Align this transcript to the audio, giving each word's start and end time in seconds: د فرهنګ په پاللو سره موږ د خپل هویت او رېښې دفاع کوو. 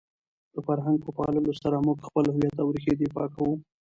د 0.53 0.55
فرهنګ 0.67 0.97
په 1.05 1.09
پاللو 1.17 1.51
سره 1.61 1.75
موږ 1.85 1.95
د 1.99 2.03
خپل 2.09 2.25
هویت 2.33 2.55
او 2.61 2.67
رېښې 2.75 2.93
دفاع 3.01 3.27
کوو. 3.35 3.53